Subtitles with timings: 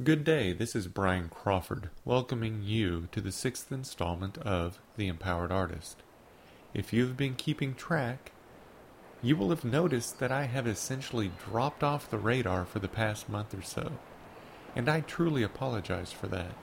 [0.00, 5.50] Good day, this is Brian Crawford, welcoming you to the sixth installment of The Empowered
[5.50, 6.04] Artist.
[6.72, 8.30] If you've been keeping track,
[9.22, 13.28] you will have noticed that I have essentially dropped off the radar for the past
[13.28, 13.90] month or so,
[14.76, 16.54] and I truly apologize for that.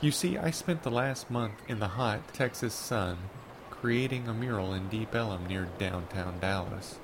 [0.00, 3.18] You see, I spent the last month in the hot Texas sun
[3.68, 7.00] creating a mural in Deep Ellum near downtown Dallas.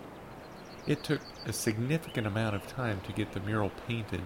[0.87, 4.23] It took a significant amount of time to get the mural painted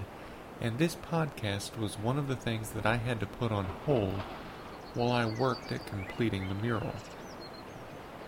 [0.61, 4.21] and this podcast was one of the things that I had to put on hold
[4.95, 6.93] while I worked at completing the mural.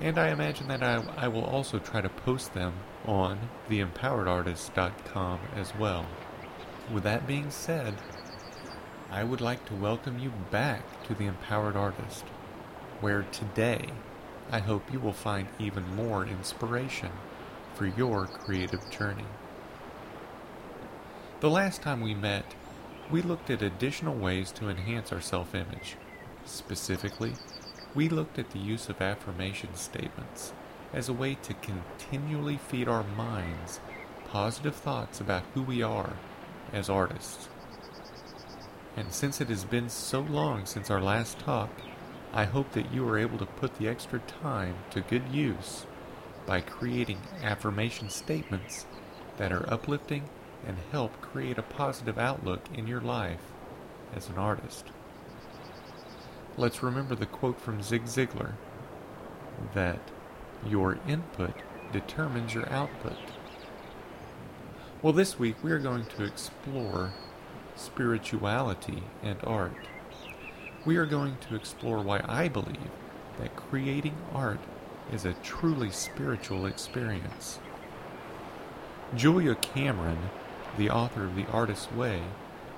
[0.00, 2.72] And I imagine that I, I will also try to post them
[3.06, 6.06] on theempoweredartist.com as well.
[6.92, 7.94] With that being said,
[9.10, 12.24] I would like to welcome you back to The Empowered Artist
[13.00, 13.90] where today
[14.50, 17.10] I hope you will find even more inspiration
[17.74, 19.26] for your creative journey.
[21.40, 22.54] The last time we met,
[23.10, 25.96] we looked at additional ways to enhance our self image.
[26.44, 27.32] Specifically,
[27.94, 30.52] we looked at the use of affirmation statements
[30.92, 33.80] as a way to continually feed our minds
[34.28, 36.12] positive thoughts about who we are
[36.72, 37.48] as artists.
[38.96, 41.70] And since it has been so long since our last talk,
[42.32, 45.84] I hope that you are able to put the extra time to good use
[46.46, 48.86] by creating affirmation statements
[49.36, 50.28] that are uplifting
[50.66, 53.40] and help create a positive outlook in your life
[54.14, 54.86] as an artist.
[56.56, 58.52] Let's remember the quote from Zig Ziglar
[59.74, 60.00] that
[60.64, 61.54] your input
[61.92, 63.16] determines your output.
[65.02, 67.12] Well, this week we are going to explore
[67.74, 69.72] spirituality and art
[70.86, 72.90] we are going to explore why I believe
[73.38, 74.60] that creating art
[75.12, 77.58] is a truly spiritual experience.
[79.14, 80.30] Julia Cameron,
[80.78, 82.22] the author of The Artist's Way,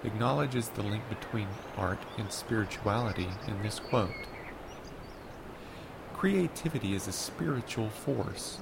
[0.03, 1.47] acknowledges the link between
[1.77, 4.11] art and spirituality in this quote.
[6.15, 8.59] Creativity is a spiritual force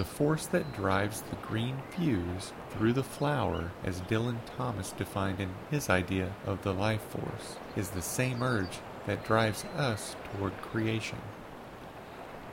[0.00, 5.50] the force that drives the green fuse through the flower, as Dylan Thomas defined in
[5.70, 11.18] his idea of the life force, is the same urge that drives us toward creation.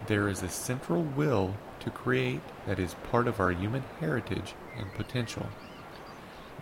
[0.07, 4.93] There is a central will to create that is part of our human heritage and
[4.95, 5.47] potential.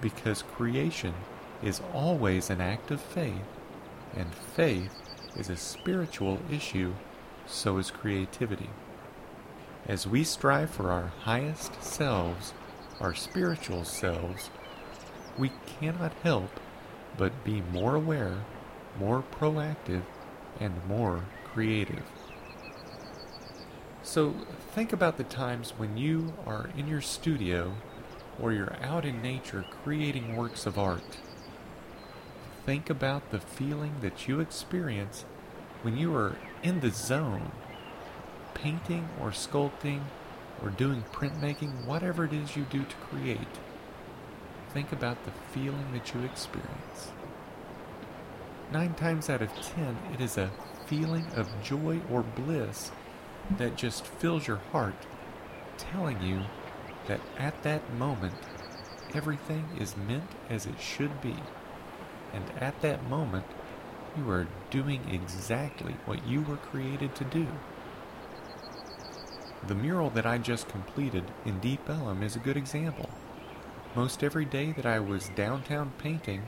[0.01, 1.15] Because creation
[1.63, 3.49] is always an act of faith,
[4.15, 4.93] and faith
[5.35, 6.93] is a spiritual issue,
[7.47, 8.69] so is creativity.
[9.87, 12.53] As we strive for our highest selves,
[12.99, 14.49] our spiritual selves,
[15.37, 16.49] we cannot help
[17.17, 18.37] but be more aware,
[18.97, 20.01] more proactive,
[20.59, 22.03] and more creative.
[24.01, 24.33] So
[24.73, 27.75] think about the times when you are in your studio
[28.39, 31.19] or you're out in nature creating works of art.
[32.65, 35.25] Think about the feeling that you experience
[35.83, 37.51] when you are in the zone
[38.55, 40.01] painting or sculpting
[40.63, 43.59] or doing printmaking, whatever it is you do to create,
[44.73, 47.11] think about the feeling that you experience.
[48.71, 50.51] Nine times out of ten, it is a
[50.87, 52.91] feeling of joy or bliss
[53.57, 55.05] that just fills your heart,
[55.77, 56.41] telling you
[57.07, 58.33] that at that moment,
[59.13, 61.35] everything is meant as it should be.
[62.33, 63.45] And at that moment,
[64.17, 67.47] you are doing exactly what you were created to do.
[69.67, 73.09] The mural that I just completed in Deep Ellum is a good example.
[73.95, 76.43] Most every day that I was downtown painting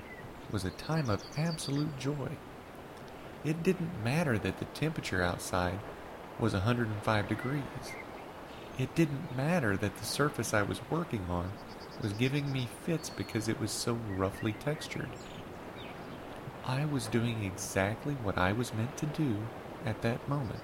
[0.51, 2.29] was a time of absolute joy.
[3.43, 5.79] It didn't matter that the temperature outside
[6.39, 7.63] was 105 degrees.
[8.77, 11.51] It didn't matter that the surface I was working on
[12.03, 15.09] was giving me fits because it was so roughly textured.
[16.65, 19.37] I was doing exactly what I was meant to do
[19.85, 20.61] at that moment.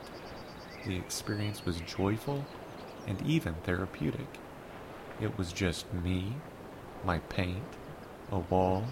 [0.86, 2.46] The experience was joyful
[3.08, 4.28] and even therapeutic.
[5.22, 6.34] It was just me,
[7.06, 7.64] my paint,
[8.32, 8.86] a wall,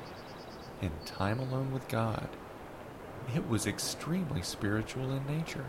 [0.81, 2.29] and time alone with God.
[3.35, 5.65] It was extremely spiritual in nature.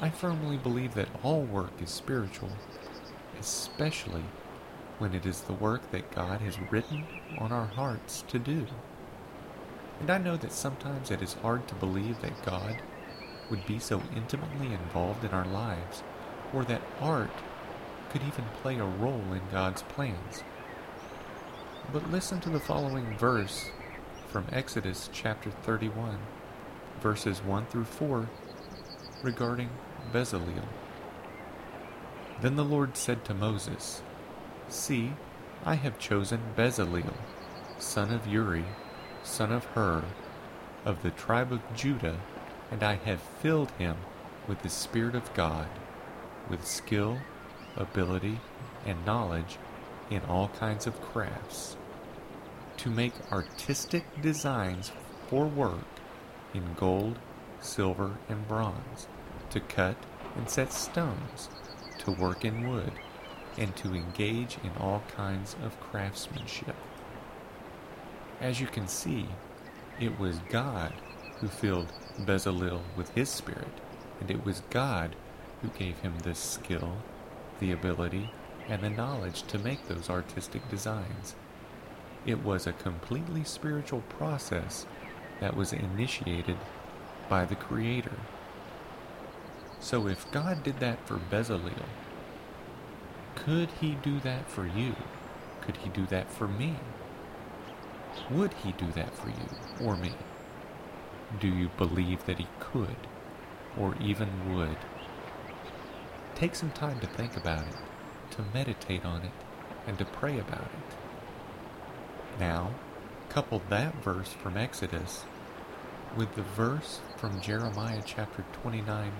[0.00, 2.50] I firmly believe that all work is spiritual,
[3.40, 4.24] especially
[4.98, 7.04] when it is the work that God has written
[7.38, 8.66] on our hearts to do.
[10.00, 12.80] And I know that sometimes it is hard to believe that God
[13.50, 16.02] would be so intimately involved in our lives,
[16.52, 17.30] or that art
[18.10, 20.42] could even play a role in God's plans.
[21.92, 23.70] But listen to the following verse
[24.28, 26.18] from Exodus chapter 31,
[27.00, 28.28] verses 1 through 4,
[29.22, 29.70] regarding
[30.12, 30.64] Bezalel.
[32.40, 34.02] Then the Lord said to Moses,
[34.68, 35.12] See,
[35.64, 37.14] I have chosen Bezalel,
[37.78, 38.64] son of Uri,
[39.22, 40.04] son of Hur,
[40.84, 42.18] of the tribe of Judah,
[42.70, 43.96] and I have filled him
[44.46, 45.68] with the Spirit of God,
[46.48, 47.18] with skill,
[47.76, 48.40] ability,
[48.86, 49.58] and knowledge
[50.10, 51.76] in all kinds of crafts,
[52.78, 54.92] to make artistic designs
[55.28, 55.86] for work
[56.54, 57.18] in gold,
[57.60, 59.08] silver, and bronze,
[59.50, 59.96] to cut
[60.36, 61.48] and set stones,
[61.98, 62.92] to work in wood,
[63.58, 66.76] and to engage in all kinds of craftsmanship.
[68.40, 69.26] As you can see,
[69.98, 70.94] it was God
[71.40, 73.68] who filled Bezalel with his spirit,
[74.20, 75.14] and it was God
[75.62, 76.96] who gave him the skill,
[77.60, 78.30] the ability,
[78.68, 81.34] and the knowledge to make those artistic designs.
[82.26, 84.86] It was a completely spiritual process
[85.40, 86.58] that was initiated
[87.28, 88.16] by the Creator.
[89.80, 91.86] So if God did that for Bezalel,
[93.34, 94.94] could he do that for you?
[95.60, 96.76] Could he do that for me?
[98.30, 100.12] Would he do that for you or me?
[101.40, 102.96] Do you believe that he could
[103.78, 104.78] or even would?
[106.34, 107.76] Take some time to think about it,
[108.30, 109.32] to meditate on it,
[109.86, 110.96] and to pray about it.
[112.40, 112.72] Now,
[113.28, 115.24] couple that verse from Exodus
[116.16, 119.12] with the verse from Jeremiah chapter 29,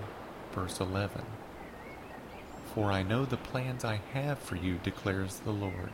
[0.51, 1.21] verse 11.
[2.73, 5.91] For I know the plans I have for you, declares the Lord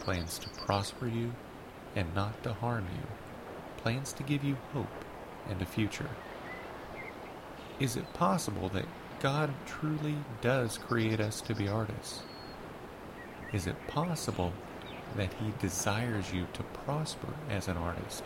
[0.00, 1.34] plans to prosper you
[1.94, 3.06] and not to harm you,
[3.76, 5.04] plans to give you hope
[5.48, 6.10] and a future.
[7.80, 8.86] Is it possible that
[9.20, 12.22] God truly does create us to be artists?
[13.52, 14.52] Is it possible
[15.16, 18.24] that He desires you to prosper as an artist?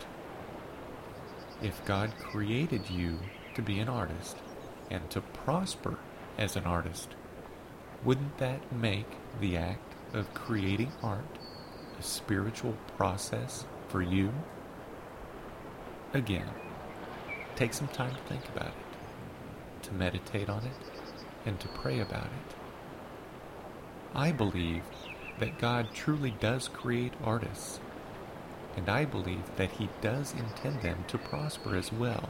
[1.61, 3.19] If God created you
[3.55, 4.37] to be an artist
[4.91, 5.97] and to prosper
[6.37, 7.09] as an artist,
[8.03, 9.07] wouldn't that make
[9.39, 11.37] the act of creating art
[11.97, 14.33] a spiritual process for you?
[16.13, 16.49] Again,
[17.55, 20.73] take some time to think about it, to meditate on it,
[21.45, 22.55] and to pray about it.
[24.15, 24.83] I believe
[25.39, 27.79] that God truly does create artists,
[28.75, 32.29] and I believe that He does intend them to prosper as well.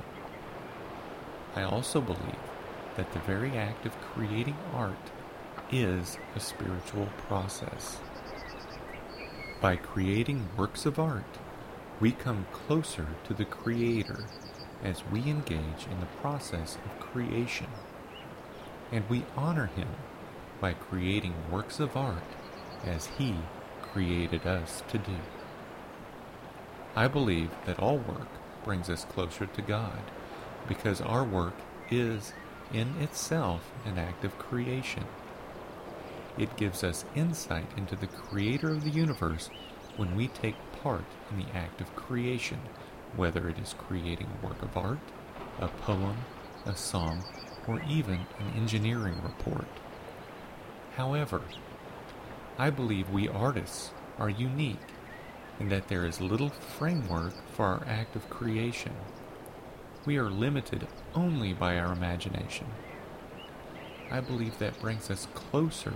[1.56, 2.40] I also believe
[2.96, 5.12] that the very act of creating art
[5.72, 7.98] is a spiritual process.
[9.62, 11.38] By creating works of art,
[12.00, 14.26] we come closer to the Creator
[14.84, 17.68] as we engage in the process of creation.
[18.92, 19.88] And we honor Him
[20.60, 22.24] by creating works of art
[22.86, 23.36] as He
[23.82, 25.16] created us to do.
[26.96, 28.28] I believe that all work
[28.64, 30.00] brings us closer to God
[30.68, 31.56] because our work
[31.90, 32.34] is
[32.74, 35.06] in itself an act of creation.
[36.38, 39.50] It gives us insight into the creator of the universe
[39.98, 42.60] when we take part in the act of creation,
[43.16, 45.00] whether it is creating a work of art,
[45.60, 46.18] a poem,
[46.66, 47.24] a song,
[47.68, 49.68] or even an engineering report.
[50.96, 51.42] However,
[52.58, 54.78] I believe we artists are unique
[55.60, 58.94] in that there is little framework for our act of creation.
[60.06, 62.68] We are limited only by our imagination.
[64.12, 65.94] I believe that brings us closer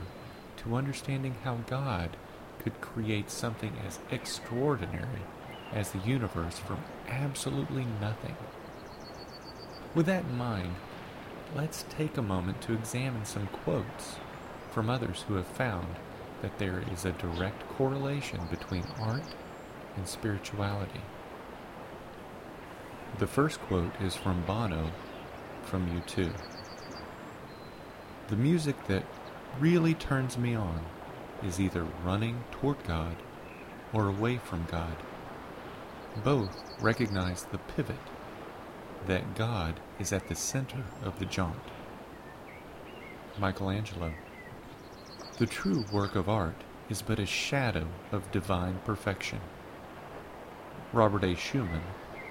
[0.57, 2.17] to understanding how God
[2.59, 5.21] could create something as extraordinary
[5.73, 8.35] as the universe from absolutely nothing.
[9.95, 10.75] With that in mind,
[11.55, 14.17] let's take a moment to examine some quotes
[14.71, 15.95] from others who have found
[16.41, 19.23] that there is a direct correlation between art
[19.95, 21.01] and spirituality.
[23.19, 24.91] The first quote is from Bono
[25.63, 26.31] from U2.
[28.27, 29.03] The music that
[29.59, 30.85] really turns me on
[31.43, 33.15] is either running toward God
[33.93, 34.95] or away from God.
[36.23, 37.97] Both recognize the pivot,
[39.07, 41.59] that God is at the center of the jaunt.
[43.39, 44.13] Michelangelo.
[45.37, 49.39] The true work of art is but a shadow of divine perfection.
[50.93, 51.35] Robert A.
[51.35, 51.83] Schumann,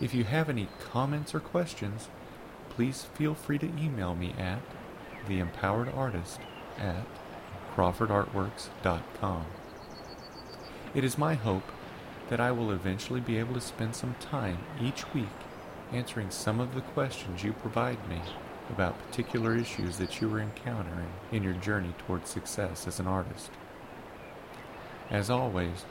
[0.00, 2.08] If you have any comments or questions,
[2.68, 4.60] please feel free to email me at
[5.28, 6.38] theempoweredartist
[6.78, 7.04] at
[7.74, 9.46] crawfordartworks.com.
[10.94, 11.72] It is my hope
[12.28, 15.26] that I will eventually be able to spend some time each week
[15.92, 18.22] answering some of the questions you provide me
[18.70, 23.50] about particular issues that you are encountering in your journey towards success as an artist.
[25.10, 25.84] As always,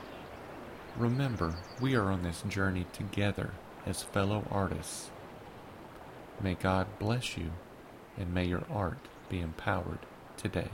[0.98, 3.51] remember we are on this journey together
[3.86, 5.12] as fellow artists.
[6.41, 7.51] May God bless you,
[8.17, 10.00] and may your art be empowered
[10.38, 10.69] today.